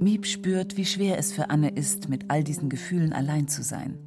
Miep 0.00 0.26
spürt, 0.26 0.76
wie 0.76 0.84
schwer 0.84 1.18
es 1.18 1.32
für 1.32 1.50
Anne 1.50 1.70
ist, 1.70 2.08
mit 2.08 2.30
all 2.30 2.44
diesen 2.44 2.68
Gefühlen 2.68 3.12
allein 3.12 3.48
zu 3.48 3.62
sein. 3.62 3.98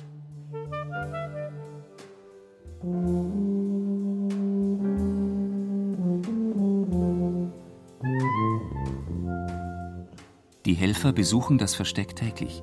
Die 10.65 10.74
Helfer 10.74 11.13
besuchen 11.13 11.57
das 11.57 11.75
Versteck 11.75 12.15
täglich. 12.15 12.62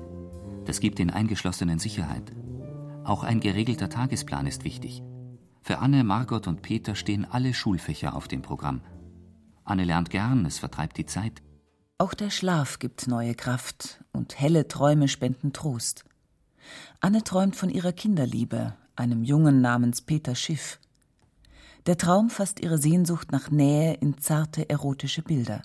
Das 0.65 0.79
gibt 0.79 0.99
den 0.99 1.09
Eingeschlossenen 1.09 1.79
Sicherheit. 1.79 2.31
Auch 3.03 3.23
ein 3.23 3.39
geregelter 3.39 3.89
Tagesplan 3.89 4.47
ist 4.47 4.63
wichtig. 4.63 5.03
Für 5.61 5.79
Anne, 5.79 6.03
Margot 6.03 6.47
und 6.47 6.61
Peter 6.61 6.95
stehen 6.95 7.25
alle 7.25 7.53
Schulfächer 7.53 8.15
auf 8.15 8.27
dem 8.27 8.41
Programm. 8.43 8.81
Anne 9.63 9.83
lernt 9.83 10.11
gern, 10.11 10.45
es 10.45 10.59
vertreibt 10.59 10.97
die 10.97 11.07
Zeit. 11.07 11.41
Auch 11.97 12.13
der 12.13 12.29
Schlaf 12.29 12.79
gibt 12.79 13.07
neue 13.07 13.35
Kraft 13.35 14.03
und 14.11 14.37
helle 14.37 14.67
Träume 14.67 15.07
spenden 15.07 15.53
Trost. 15.53 16.03
Anne 16.99 17.23
träumt 17.23 17.55
von 17.55 17.69
ihrer 17.69 17.93
Kinderliebe, 17.93 18.75
einem 18.97 19.23
Jungen 19.23 19.61
namens 19.61 20.01
Peter 20.01 20.35
Schiff. 20.35 20.81
Der 21.85 21.97
Traum 21.97 22.29
fasst 22.29 22.59
ihre 22.59 22.79
Sehnsucht 22.79 23.31
nach 23.31 23.49
Nähe 23.49 23.93
in 23.93 24.17
zarte 24.17 24.69
erotische 24.69 25.21
Bilder. 25.21 25.61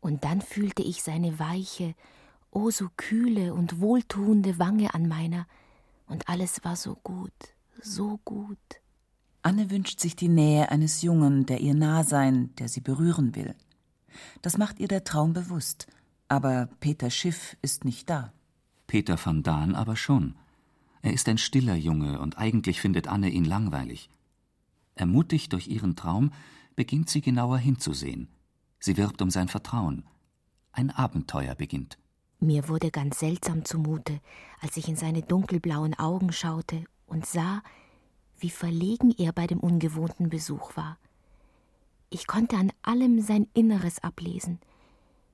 Und 0.00 0.22
dann 0.22 0.42
fühlte 0.42 0.84
ich 0.84 1.02
seine 1.02 1.40
weiche, 1.40 1.96
oh 2.52 2.70
so 2.70 2.88
kühle 2.96 3.52
und 3.52 3.80
wohltuende 3.80 4.60
Wange 4.60 4.94
an 4.94 5.08
meiner, 5.08 5.44
und 6.06 6.28
alles 6.28 6.62
war 6.62 6.76
so 6.76 6.96
gut, 7.02 7.32
so 7.82 8.20
gut. 8.24 8.58
Anne 9.42 9.72
wünscht 9.72 9.98
sich 9.98 10.14
die 10.14 10.28
Nähe 10.28 10.70
eines 10.70 11.02
Jungen, 11.02 11.46
der 11.46 11.60
ihr 11.60 11.74
nah 11.74 12.04
sein, 12.04 12.54
der 12.58 12.68
sie 12.68 12.80
berühren 12.80 13.34
will. 13.34 13.56
Das 14.42 14.58
macht 14.58 14.80
ihr 14.80 14.88
der 14.88 15.04
Traum 15.04 15.32
bewusst. 15.32 15.86
Aber 16.28 16.68
Peter 16.80 17.10
Schiff 17.10 17.56
ist 17.62 17.84
nicht 17.84 18.08
da. 18.10 18.32
Peter 18.86 19.18
van 19.22 19.42
Daan 19.42 19.74
aber 19.74 19.96
schon. 19.96 20.34
Er 21.02 21.12
ist 21.12 21.28
ein 21.28 21.38
stiller 21.38 21.74
Junge 21.74 22.18
und 22.20 22.38
eigentlich 22.38 22.80
findet 22.80 23.08
Anne 23.08 23.28
ihn 23.28 23.44
langweilig. 23.44 24.08
Ermutigt 24.94 25.52
durch 25.52 25.68
ihren 25.68 25.96
Traum 25.96 26.32
beginnt 26.76 27.10
sie 27.10 27.20
genauer 27.20 27.58
hinzusehen. 27.58 28.28
Sie 28.78 28.96
wirbt 28.96 29.20
um 29.22 29.30
sein 29.30 29.48
Vertrauen. 29.48 30.04
Ein 30.72 30.90
Abenteuer 30.90 31.54
beginnt. 31.54 31.98
Mir 32.40 32.68
wurde 32.68 32.90
ganz 32.90 33.20
seltsam 33.20 33.64
zumute, 33.64 34.20
als 34.60 34.76
ich 34.76 34.88
in 34.88 34.96
seine 34.96 35.22
dunkelblauen 35.22 35.94
Augen 35.98 36.32
schaute 36.32 36.84
und 37.06 37.26
sah, 37.26 37.62
wie 38.38 38.50
verlegen 38.50 39.14
er 39.16 39.32
bei 39.32 39.46
dem 39.46 39.60
ungewohnten 39.60 40.28
Besuch 40.28 40.76
war. 40.76 40.98
Ich 42.14 42.28
konnte 42.28 42.56
an 42.56 42.72
allem 42.82 43.20
sein 43.20 43.48
Inneres 43.54 43.98
ablesen. 43.98 44.60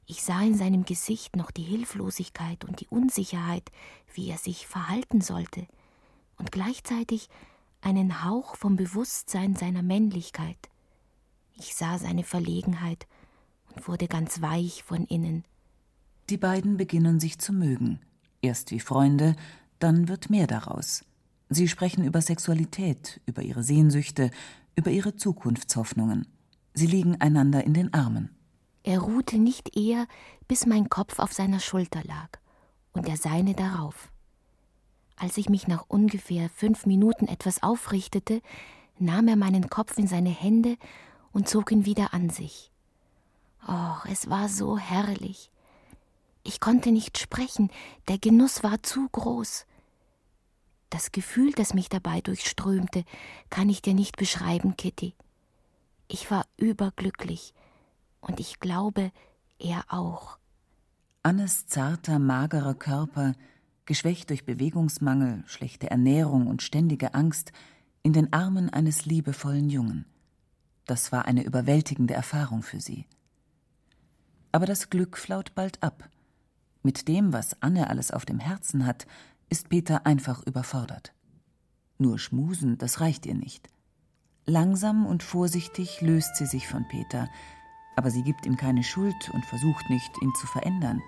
Ich 0.07 0.23
sah 0.23 0.41
in 0.41 0.57
seinem 0.57 0.87
Gesicht 0.87 1.37
noch 1.37 1.51
die 1.51 1.63
Hilflosigkeit 1.63 2.65
und 2.65 2.81
die 2.81 2.87
Unsicherheit, 2.87 3.71
wie 4.15 4.31
er 4.31 4.39
sich 4.39 4.67
verhalten 4.67 5.21
sollte, 5.21 5.67
und 6.39 6.53
gleichzeitig 6.53 7.29
einen 7.83 8.25
Hauch 8.25 8.57
vom 8.57 8.77
Bewusstsein 8.77 9.57
seiner 9.57 9.83
Männlichkeit. 9.83 10.57
Ich 11.59 11.75
sah 11.75 11.99
seine 11.99 12.25
Verlegenheit 12.25 13.07
und 13.75 13.87
wurde 13.87 14.09
ganz 14.09 14.41
weich 14.41 14.83
von 14.83 15.05
innen. 15.05 15.45
Die 16.31 16.39
beiden 16.39 16.79
beginnen 16.79 17.21
sich 17.21 17.39
zu 17.39 17.53
mögen. 17.53 18.01
Erst 18.41 18.71
wie 18.71 18.81
Freunde, 18.81 19.37
dann 19.81 20.09
wird 20.09 20.31
mehr 20.31 20.47
daraus. 20.47 21.05
Sie 21.51 21.69
sprechen 21.69 22.05
über 22.05 22.23
Sexualität, 22.23 23.21
über 23.27 23.43
ihre 23.43 23.65
Sehnsüchte, 23.65 24.31
über 24.77 24.91
ihre 24.91 25.15
Zukunftshoffnungen. 25.15 26.27
Sie 26.75 26.87
liegen 26.87 27.21
einander 27.21 27.65
in 27.65 27.75
den 27.75 27.93
Armen. 27.93 28.35
Er 28.83 29.01
ruhte 29.01 29.39
nicht 29.39 29.77
eher, 29.77 30.07
bis 30.49 30.67
mein 30.67 30.89
Kopf 30.89 31.19
auf 31.19 31.33
seiner 31.33 31.61
Schulter 31.61 32.03
lag 32.05 32.39
und 32.93 33.07
der 33.07 33.17
seine 33.17 33.55
darauf. 33.55 34.11
Als 35.17 35.37
ich 35.37 35.49
mich 35.49 35.69
nach 35.69 35.85
ungefähr 35.89 36.49
fünf 36.49 36.87
Minuten 36.87 37.29
etwas 37.29 37.63
aufrichtete, 37.63 38.41
nahm 38.99 39.29
er 39.29 39.37
meinen 39.37 39.69
Kopf 39.69 39.99
in 39.99 40.07
seine 40.07 40.31
Hände 40.31 40.77
und 41.33 41.49
zog 41.49 41.73
ihn 41.73 41.85
wieder 41.85 42.15
an 42.15 42.31
sich. 42.31 42.71
Oh, 43.69 43.97
es 44.11 44.31
war 44.31 44.49
so 44.49 44.79
herrlich. 44.79 45.51
Ich 46.43 46.61
konnte 46.61 46.91
nicht 46.91 47.19
sprechen, 47.19 47.71
der 48.09 48.19
Genuss 48.19 48.63
war 48.63 48.83
zu 48.83 49.09
groß. 49.11 49.67
Das 50.89 51.13
Gefühl, 51.13 51.53
das 51.53 51.75
mich 51.75 51.89
dabei 51.89 52.21
durchströmte, 52.23 53.05
kann 53.51 53.69
ich 53.69 53.83
dir 53.83 53.95
nicht 53.95 54.17
beschreiben, 54.17 54.77
Kitty. 54.77 55.15
Ich 56.13 56.29
war 56.29 56.45
überglücklich 56.57 57.55
und 58.21 58.41
ich 58.41 58.59
glaube, 58.59 59.13
er 59.61 59.85
auch. 59.87 60.39
Annes 61.23 61.69
zarter, 61.69 62.19
magerer 62.19 62.75
Körper, 62.75 63.35
geschwächt 63.85 64.31
durch 64.31 64.45
Bewegungsmangel, 64.45 65.45
schlechte 65.47 65.89
Ernährung 65.89 66.49
und 66.49 66.63
ständige 66.63 67.15
Angst, 67.15 67.53
in 68.03 68.13
den 68.13 68.33
Armen 68.33 68.71
eines 68.71 69.05
liebevollen 69.05 69.71
Jungen. 69.71 70.05
Das 70.85 71.13
war 71.13 71.27
eine 71.27 71.45
überwältigende 71.45 72.15
Erfahrung 72.15 72.65
für 72.65 72.81
sie. 72.81 73.07
Aber 74.51 74.67
das 74.67 74.91
Glück 74.91 75.17
flaut 75.17 75.55
bald 75.55 75.81
ab. 75.81 76.09
Mit 76.83 77.07
dem, 77.07 77.33
was 77.33 77.63
Anne 77.63 77.89
alles 77.89 78.11
auf 78.11 78.25
dem 78.25 78.41
Herzen 78.41 78.85
hat, 78.85 79.07
ist 79.49 79.69
Peter 79.69 80.07
einfach 80.07 80.43
überfordert. 80.45 81.13
Nur 81.99 82.19
schmusen, 82.19 82.79
das 82.79 82.99
reicht 82.99 83.27
ihr 83.27 83.37
nicht. 83.37 83.69
Langsam 84.51 85.07
und 85.07 85.23
vorsichtig 85.23 86.01
löst 86.01 86.35
sie 86.35 86.45
sich 86.45 86.67
von 86.67 86.85
Peter, 86.89 87.29
aber 87.95 88.11
sie 88.11 88.25
gibt 88.25 88.47
ihm 88.47 88.57
keine 88.57 88.83
Schuld 88.83 89.31
und 89.33 89.45
versucht 89.45 89.89
nicht, 89.89 90.11
ihn 90.21 90.35
zu 90.35 90.49
verändern. 90.49 91.01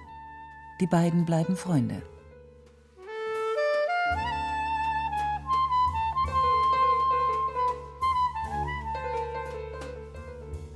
Die 0.81 0.87
beiden 0.87 1.25
bleiben 1.25 1.57
Freunde. 1.57 2.03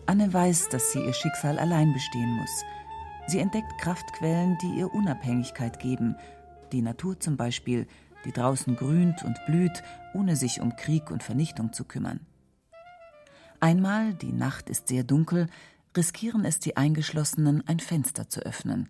Anne 0.07 0.33
weiß, 0.33 0.69
dass 0.71 0.91
sie 0.91 1.05
ihr 1.05 1.15
Schicksal 1.15 1.61
allein 1.61 1.93
bestehen 1.93 2.35
muss. 2.35 2.65
Sie 3.29 3.39
entdeckt 3.39 3.79
Kraftquellen, 3.79 4.59
die 4.61 4.81
ihr 4.81 4.93
Unabhängigkeit 4.93 5.79
geben, 5.79 6.17
die 6.73 6.83
Natur 6.83 7.21
zum 7.21 7.37
Beispiel, 7.37 7.87
die 8.25 8.33
draußen 8.33 8.75
grünt 8.75 9.23
und 9.23 9.39
blüht, 9.47 9.85
ohne 10.15 10.35
sich 10.35 10.61
um 10.61 10.75
Krieg 10.75 11.13
und 11.13 11.23
Vernichtung 11.23 11.73
zu 11.73 11.85
kümmern. 11.85 12.27
Einmal, 13.61 14.15
die 14.15 14.33
Nacht 14.33 14.71
ist 14.71 14.89
sehr 14.89 15.05
dunkel, 15.05 15.49
riskieren 15.97 16.45
es 16.45 16.59
die 16.59 16.77
Eingeschlossenen, 16.77 17.67
ein 17.67 17.81
Fenster 17.81 18.29
zu 18.29 18.41
öffnen, 18.41 18.89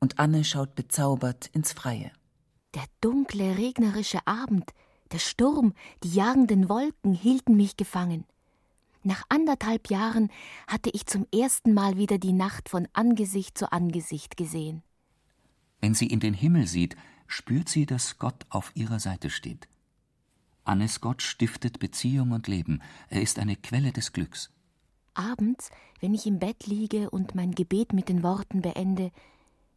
und 0.00 0.18
Anne 0.18 0.44
schaut 0.44 0.74
bezaubert 0.74 1.48
ins 1.52 1.72
Freie. 1.72 2.10
Der 2.74 2.84
dunkle, 3.00 3.56
regnerische 3.56 4.26
Abend, 4.26 4.72
der 5.12 5.18
Sturm, 5.18 5.74
die 6.02 6.10
jagenden 6.10 6.68
Wolken 6.68 7.14
hielten 7.14 7.56
mich 7.56 7.76
gefangen. 7.76 8.24
Nach 9.02 9.22
anderthalb 9.28 9.90
Jahren 9.90 10.30
hatte 10.66 10.90
ich 10.92 11.06
zum 11.06 11.26
ersten 11.32 11.72
Mal 11.72 11.96
wieder 11.96 12.18
die 12.18 12.32
Nacht 12.32 12.68
von 12.68 12.88
Angesicht 12.92 13.56
zu 13.56 13.72
Angesicht 13.72 14.36
gesehen. 14.36 14.82
Wenn 15.80 15.94
sie 15.94 16.08
in 16.08 16.20
den 16.20 16.34
Himmel 16.34 16.66
sieht, 16.66 16.96
spürt 17.26 17.68
sie, 17.68 17.86
dass 17.86 18.18
Gott 18.18 18.44
auf 18.50 18.72
ihrer 18.74 19.00
Seite 19.00 19.30
steht. 19.30 19.68
Annes 20.68 21.00
Gott 21.00 21.22
stiftet 21.22 21.78
Beziehung 21.78 22.32
und 22.32 22.46
Leben. 22.46 22.82
Er 23.08 23.22
ist 23.22 23.38
eine 23.38 23.56
Quelle 23.56 23.90
des 23.90 24.12
Glücks. 24.12 24.50
Abends, 25.14 25.70
wenn 26.00 26.12
ich 26.12 26.26
im 26.26 26.38
Bett 26.38 26.66
liege 26.66 27.08
und 27.08 27.34
mein 27.34 27.52
Gebet 27.54 27.94
mit 27.94 28.10
den 28.10 28.22
Worten 28.22 28.60
beende, 28.60 29.10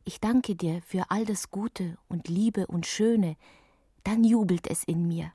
ich 0.03 0.19
danke 0.19 0.53
dir 0.53 0.81
für 0.81 1.09
all 1.09 1.23
das 1.23 1.49
Gute 1.49 1.97
und 2.09 2.27
Liebe 2.27 2.67
und 2.67 2.85
Schöne, 2.85 3.37
dann 4.03 4.25
jubelt 4.25 4.67
es 4.67 4.83
in 4.83 5.07
mir. 5.07 5.31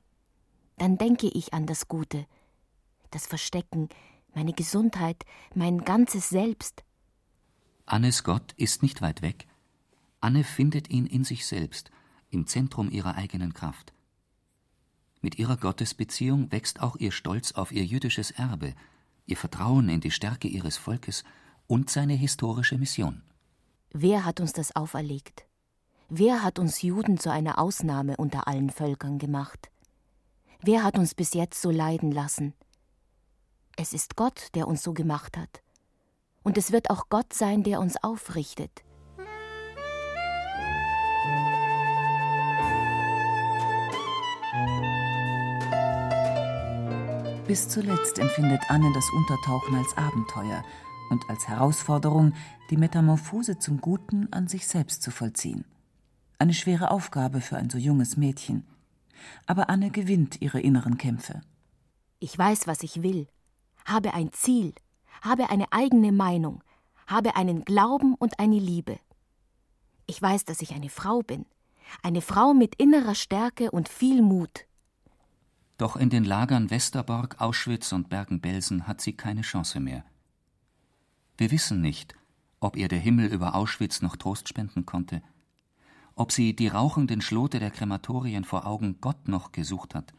Dann 0.77 0.99
denke 0.99 1.27
ich 1.27 1.55
an 1.55 1.65
das 1.65 1.87
Gute, 1.87 2.27
das 3.09 3.25
Verstecken, 3.25 3.89
meine 4.35 4.53
Gesundheit, 4.53 5.25
mein 5.55 5.79
ganzes 5.79 6.29
Selbst. 6.29 6.83
Annes 7.87 8.23
Gott 8.23 8.53
ist 8.57 8.83
nicht 8.83 9.01
weit 9.01 9.23
weg. 9.23 9.47
Anne 10.21 10.43
findet 10.43 10.91
ihn 10.91 11.07
in 11.07 11.23
sich 11.23 11.47
selbst, 11.47 11.89
im 12.29 12.45
Zentrum 12.45 12.91
ihrer 12.91 13.15
eigenen 13.15 13.55
Kraft. 13.55 13.96
Mit 15.21 15.39
ihrer 15.39 15.57
Gottesbeziehung 15.57 16.51
wächst 16.51 16.81
auch 16.81 16.95
ihr 16.97 17.11
Stolz 17.11 17.53
auf 17.53 17.71
ihr 17.71 17.83
jüdisches 17.83 18.31
Erbe, 18.31 18.73
ihr 19.25 19.37
Vertrauen 19.37 19.89
in 19.89 20.01
die 20.01 20.11
Stärke 20.11 20.47
ihres 20.47 20.77
Volkes 20.77 21.23
und 21.67 21.89
seine 21.89 22.13
historische 22.13 22.77
Mission. 22.77 23.21
Wer 23.91 24.25
hat 24.25 24.39
uns 24.39 24.53
das 24.53 24.75
auferlegt? 24.75 25.45
Wer 26.09 26.43
hat 26.43 26.59
uns 26.59 26.81
Juden 26.81 27.19
zu 27.19 27.31
einer 27.31 27.59
Ausnahme 27.59 28.15
unter 28.17 28.47
allen 28.47 28.69
Völkern 28.69 29.17
gemacht? 29.17 29.69
Wer 30.61 30.83
hat 30.83 30.97
uns 30.97 31.13
bis 31.13 31.33
jetzt 31.33 31.61
so 31.61 31.69
leiden 31.69 32.11
lassen? 32.11 32.53
Es 33.75 33.93
ist 33.93 34.15
Gott, 34.15 34.49
der 34.55 34.67
uns 34.67 34.83
so 34.83 34.93
gemacht 34.93 35.37
hat. 35.37 35.61
Und 36.43 36.57
es 36.57 36.71
wird 36.71 36.89
auch 36.89 37.09
Gott 37.09 37.33
sein, 37.33 37.63
der 37.63 37.79
uns 37.79 38.01
aufrichtet. 38.01 38.83
Bis 47.47 47.69
zuletzt 47.69 48.19
empfindet 48.19 48.61
Anne 48.67 48.91
das 48.93 49.09
Untertauchen 49.09 49.75
als 49.75 49.95
Abenteuer 49.95 50.65
und 51.09 51.23
als 51.29 51.47
Herausforderung, 51.47 52.33
die 52.69 52.75
Metamorphose 52.75 53.57
zum 53.57 53.79
Guten 53.79 54.27
an 54.33 54.49
sich 54.49 54.67
selbst 54.67 55.01
zu 55.01 55.11
vollziehen. 55.11 55.63
Eine 56.39 56.53
schwere 56.53 56.91
Aufgabe 56.91 57.39
für 57.39 57.55
ein 57.55 57.69
so 57.69 57.77
junges 57.77 58.17
Mädchen. 58.17 58.67
Aber 59.45 59.69
Anne 59.69 59.91
gewinnt 59.91 60.41
ihre 60.41 60.59
inneren 60.59 60.97
Kämpfe. 60.97 61.41
Ich 62.19 62.37
weiß, 62.37 62.67
was 62.67 62.83
ich 62.83 63.01
will, 63.01 63.29
habe 63.85 64.13
ein 64.13 64.33
Ziel, 64.33 64.73
habe 65.21 65.49
eine 65.49 65.71
eigene 65.71 66.11
Meinung, 66.11 66.61
habe 67.07 67.37
einen 67.37 67.63
Glauben 67.63 68.13
und 68.15 68.41
eine 68.41 68.59
Liebe. 68.59 68.99
Ich 70.05 70.21
weiß, 70.21 70.43
dass 70.43 70.61
ich 70.61 70.73
eine 70.73 70.89
Frau 70.89 71.21
bin, 71.21 71.45
eine 72.03 72.21
Frau 72.21 72.53
mit 72.53 72.75
innerer 72.75 73.15
Stärke 73.15 73.71
und 73.71 73.87
viel 73.87 74.21
Mut. 74.21 74.65
Doch 75.77 75.95
in 75.95 76.09
den 76.09 76.23
Lagern 76.23 76.71
Westerbork, 76.71 77.39
Auschwitz 77.39 77.91
und 77.91 78.09
Bergen-Belsen 78.09 78.87
hat 78.87 78.99
sie 78.99 79.13
keine 79.13 79.41
Chance 79.41 79.79
mehr. 79.79 80.03
Wir 81.37 81.51
wissen 81.51 81.81
nicht, 81.81 82.15
ob 82.59 82.75
ihr 82.75 82.87
der 82.87 82.99
Himmel 82.99 83.31
über 83.31 83.53
Auschwitz 83.53 84.01
noch 84.01 84.15
Trost 84.15 84.49
spenden 84.49 84.87
konnte, 84.87 85.21
ob 86.15 86.31
sie 86.31 86.55
die 86.55 86.67
rauchenden 86.67 87.21
Schlote 87.21 87.59
der 87.59 87.69
Krematorien 87.69 88.43
vor 88.43 88.65
Augen 88.65 88.99
Gott 89.01 89.27
noch 89.27 89.51
gesucht 89.51 89.93
hat. 89.93 90.15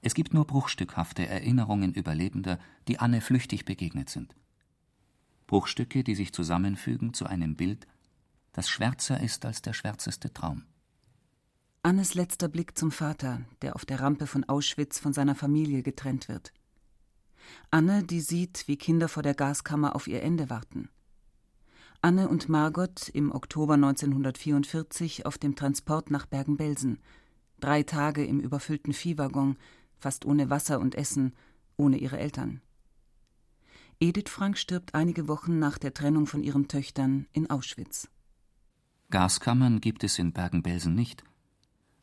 Es 0.00 0.14
gibt 0.14 0.32
nur 0.32 0.46
bruchstückhafte 0.46 1.26
Erinnerungen 1.26 1.92
Überlebender, 1.92 2.60
die 2.86 3.00
Anne 3.00 3.20
flüchtig 3.20 3.64
begegnet 3.64 4.10
sind. 4.10 4.36
Bruchstücke, 5.48 6.04
die 6.04 6.14
sich 6.14 6.32
zusammenfügen 6.32 7.14
zu 7.14 7.26
einem 7.26 7.56
Bild, 7.56 7.88
das 8.52 8.68
schwärzer 8.68 9.18
ist 9.20 9.44
als 9.44 9.60
der 9.60 9.72
schwärzeste 9.72 10.32
Traum. 10.32 10.62
Annes 11.86 12.14
letzter 12.14 12.48
Blick 12.48 12.78
zum 12.78 12.90
Vater, 12.90 13.42
der 13.60 13.76
auf 13.76 13.84
der 13.84 14.00
Rampe 14.00 14.26
von 14.26 14.42
Auschwitz 14.44 14.98
von 14.98 15.12
seiner 15.12 15.34
Familie 15.34 15.82
getrennt 15.82 16.28
wird. 16.28 16.54
Anne, 17.70 18.02
die 18.02 18.22
sieht, 18.22 18.66
wie 18.68 18.78
Kinder 18.78 19.06
vor 19.06 19.22
der 19.22 19.34
Gaskammer 19.34 19.94
auf 19.94 20.06
ihr 20.06 20.22
Ende 20.22 20.48
warten. 20.48 20.88
Anne 22.00 22.30
und 22.30 22.48
Margot 22.48 23.10
im 23.10 23.30
Oktober 23.30 23.74
1944 23.74 25.26
auf 25.26 25.36
dem 25.36 25.56
Transport 25.56 26.10
nach 26.10 26.24
Bergen-Belsen. 26.24 27.00
Drei 27.60 27.82
Tage 27.82 28.24
im 28.24 28.40
überfüllten 28.40 28.94
Viehwaggon, 28.94 29.58
fast 29.98 30.24
ohne 30.24 30.48
Wasser 30.48 30.80
und 30.80 30.94
Essen, 30.94 31.34
ohne 31.76 31.98
ihre 31.98 32.18
Eltern. 32.18 32.62
Edith 34.00 34.30
Frank 34.30 34.56
stirbt 34.56 34.94
einige 34.94 35.28
Wochen 35.28 35.58
nach 35.58 35.76
der 35.76 35.92
Trennung 35.92 36.26
von 36.26 36.42
ihren 36.42 36.66
Töchtern 36.66 37.26
in 37.32 37.50
Auschwitz. 37.50 38.08
Gaskammern 39.10 39.82
gibt 39.82 40.02
es 40.02 40.18
in 40.18 40.32
Bergen-Belsen 40.32 40.94
nicht 40.94 41.24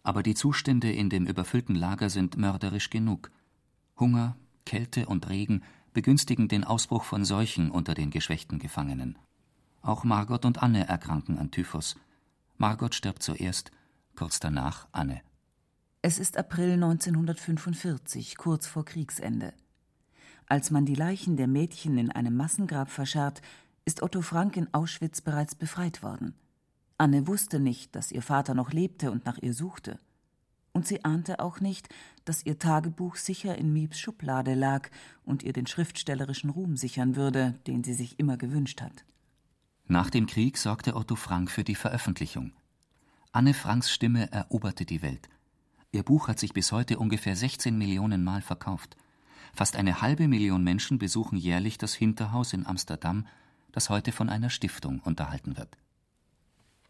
aber 0.03 0.23
die 0.23 0.35
Zustände 0.35 0.91
in 0.91 1.09
dem 1.09 1.27
überfüllten 1.27 1.75
Lager 1.75 2.09
sind 2.09 2.37
mörderisch 2.37 2.89
genug. 2.89 3.31
Hunger, 3.97 4.35
Kälte 4.65 5.05
und 5.05 5.29
Regen 5.29 5.63
begünstigen 5.93 6.47
den 6.47 6.63
Ausbruch 6.63 7.03
von 7.03 7.25
Seuchen 7.25 7.71
unter 7.71 7.93
den 7.93 8.11
geschwächten 8.11 8.59
Gefangenen. 8.59 9.17
Auch 9.81 10.03
Margot 10.03 10.45
und 10.45 10.61
Anne 10.61 10.87
erkranken 10.87 11.37
an 11.37 11.51
Typhus. 11.51 11.95
Margot 12.57 12.95
stirbt 12.95 13.23
zuerst, 13.23 13.71
kurz 14.15 14.39
danach 14.39 14.87
Anne. 14.91 15.21
Es 16.01 16.17
ist 16.17 16.37
April 16.37 16.73
1945, 16.73 18.37
kurz 18.37 18.67
vor 18.67 18.85
Kriegsende. 18.85 19.53
Als 20.47 20.71
man 20.71 20.85
die 20.85 20.95
Leichen 20.95 21.37
der 21.37 21.47
Mädchen 21.47 21.97
in 21.97 22.11
einem 22.11 22.35
Massengrab 22.35 22.89
verscharrt, 22.89 23.41
ist 23.85 24.01
Otto 24.03 24.21
Frank 24.21 24.57
in 24.57 24.73
Auschwitz 24.73 25.21
bereits 25.21 25.55
befreit 25.55 26.03
worden. 26.03 26.35
Anne 27.01 27.25
wusste 27.25 27.59
nicht, 27.59 27.95
dass 27.95 28.11
ihr 28.11 28.21
Vater 28.21 28.53
noch 28.53 28.73
lebte 28.73 29.09
und 29.09 29.25
nach 29.25 29.39
ihr 29.39 29.55
suchte. 29.55 29.97
Und 30.71 30.85
sie 30.85 31.03
ahnte 31.03 31.39
auch 31.39 31.59
nicht, 31.59 31.89
dass 32.25 32.45
ihr 32.45 32.59
Tagebuch 32.59 33.15
sicher 33.15 33.57
in 33.57 33.73
Miebs 33.73 33.99
Schublade 33.99 34.53
lag 34.53 34.87
und 35.25 35.41
ihr 35.41 35.51
den 35.51 35.65
schriftstellerischen 35.65 36.51
Ruhm 36.51 36.77
sichern 36.77 37.15
würde, 37.15 37.55
den 37.65 37.83
sie 37.83 37.95
sich 37.95 38.19
immer 38.19 38.37
gewünscht 38.37 38.81
hat. 38.81 39.03
Nach 39.87 40.11
dem 40.11 40.27
Krieg 40.27 40.59
sorgte 40.59 40.95
Otto 40.95 41.15
Frank 41.15 41.49
für 41.49 41.63
die 41.63 41.73
Veröffentlichung. 41.73 42.51
Anne 43.31 43.55
Franks 43.55 43.91
Stimme 43.91 44.31
eroberte 44.31 44.85
die 44.85 45.01
Welt. 45.01 45.27
Ihr 45.91 46.03
Buch 46.03 46.27
hat 46.27 46.37
sich 46.37 46.53
bis 46.53 46.71
heute 46.71 46.99
ungefähr 46.99 47.35
16 47.35 47.75
Millionen 47.75 48.23
Mal 48.23 48.43
verkauft. 48.43 48.95
Fast 49.55 49.75
eine 49.75 50.01
halbe 50.01 50.27
Million 50.27 50.63
Menschen 50.63 50.99
besuchen 50.99 51.39
jährlich 51.39 51.79
das 51.79 51.95
Hinterhaus 51.95 52.53
in 52.53 52.67
Amsterdam, 52.67 53.25
das 53.71 53.89
heute 53.89 54.11
von 54.11 54.29
einer 54.29 54.51
Stiftung 54.51 54.99
unterhalten 54.99 55.57
wird. 55.57 55.75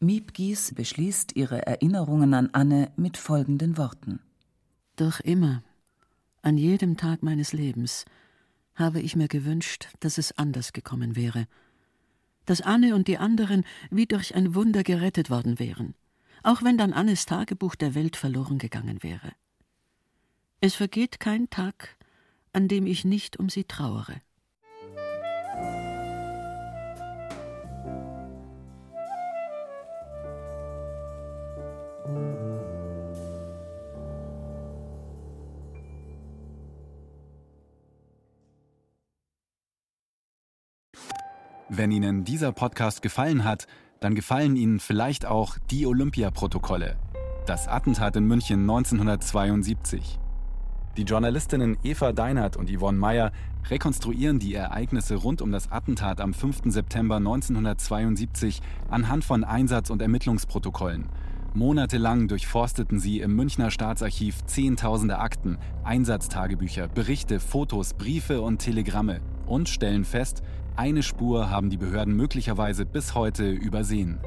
Miep 0.04 0.34
Gies 0.34 0.74
beschließt 0.74 1.36
ihre 1.36 1.68
Erinnerungen 1.68 2.34
an 2.34 2.50
Anne 2.54 2.92
mit 2.96 3.18
folgenden 3.18 3.78
Worten. 3.78 4.20
Doch 4.96 5.20
immer, 5.20 5.62
an 6.42 6.58
jedem 6.58 6.98
Tag 6.98 7.22
meines 7.22 7.54
Lebens, 7.54 8.06
habe 8.74 9.00
ich 9.00 9.16
mir 9.16 9.28
gewünscht, 9.28 9.90
dass 10.00 10.18
es 10.18 10.36
anders 10.40 10.74
gekommen 10.74 11.16
wäre. 11.16 11.46
Dass 12.46 12.62
Anne 12.62 12.96
und 12.96 13.08
die 13.08 13.20
anderen 13.20 13.64
wie 13.92 14.08
durch 14.08 14.34
ein 14.34 14.56
Wunder 14.56 14.82
gerettet 14.82 15.30
worden 15.30 15.60
wären, 15.60 15.94
auch 16.42 16.64
wenn 16.64 16.80
dann 16.80 16.94
Annes 16.94 17.28
Tagebuch 17.28 17.76
der 17.76 17.94
Welt 17.94 18.16
verloren 18.16 18.58
gegangen 18.58 19.04
wäre. 19.04 19.34
Es 20.62 20.74
vergeht 20.74 21.20
kein 21.20 21.52
Tag, 21.52 21.96
an 22.54 22.68
dem 22.68 22.88
ich 22.88 23.06
nicht 23.06 23.38
um 23.38 23.50
sie 23.50 23.66
trauere. 23.66 24.20
Wenn 41.74 41.90
Ihnen 41.90 42.26
dieser 42.26 42.52
Podcast 42.52 43.02
gefallen 43.02 43.46
hat, 43.46 43.66
dann 44.02 44.14
gefallen 44.14 44.58
Ihnen 44.58 44.82
vielleicht 44.82 45.26
auch 45.26 45.58
die 45.70 45.88
Olympia-Protokolle. 45.88 46.98
Das 47.46 47.70
Attentat 47.70 48.18
in 48.18 48.26
München 48.26 48.60
1972. 48.70 50.20
Die 50.98 51.04
Journalistinnen 51.04 51.78
Eva 51.82 52.12
Deinert 52.12 52.58
und 52.58 52.70
Yvonne 52.70 52.98
Meyer 52.98 53.32
rekonstruieren 53.70 54.38
die 54.38 54.54
Ereignisse 54.54 55.16
rund 55.16 55.42
um 55.42 55.54
das 55.54 55.72
Attentat 55.72 56.20
am 56.20 56.34
5. 56.34 56.64
September 56.66 57.16
1972 57.16 58.62
anhand 58.90 59.24
von 59.24 59.46
Einsatz- 59.46 59.92
und 59.92 60.02
Ermittlungsprotokollen. 60.02 61.08
Monatelang 61.54 62.28
durchforsteten 62.28 63.00
sie 63.00 63.22
im 63.22 63.34
Münchner 63.34 63.72
Staatsarchiv 63.72 64.44
Zehntausende 64.46 65.20
Akten, 65.20 65.58
Einsatztagebücher, 65.86 66.90
Berichte, 66.90 67.40
Fotos, 67.40 67.94
Briefe 67.94 68.42
und 68.42 68.60
Telegramme 68.60 69.22
und 69.46 69.68
stellen 69.68 70.06
fest, 70.06 70.44
eine 70.76 71.04
Spur 71.04 71.50
haben 71.50 71.70
die 71.70 71.78
Behörden 71.78 72.16
möglicherweise 72.16 72.86
bis 72.86 73.16
heute 73.16 73.50
übersehen. 73.50 74.20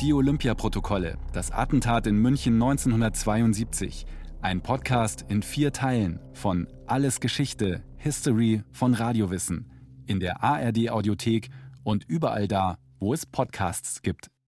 Die 0.00 0.12
Olympia-Protokolle, 0.12 1.16
das 1.32 1.50
Attentat 1.50 2.06
in 2.06 2.18
München 2.18 2.54
1972, 2.54 4.06
ein 4.42 4.60
Podcast 4.60 5.24
in 5.28 5.42
vier 5.42 5.72
Teilen 5.72 6.20
von 6.34 6.68
Alles 6.86 7.20
Geschichte, 7.20 7.82
History 7.96 8.62
von 8.72 8.94
Radiowissen, 8.94 9.70
in 10.06 10.20
der 10.20 10.44
ARD 10.44 10.90
Audiothek 10.90 11.48
und 11.82 12.04
überall 12.04 12.46
da, 12.46 12.76
wo 13.00 13.14
es 13.14 13.24
Podcasts 13.24 14.02
gibt. 14.02 14.28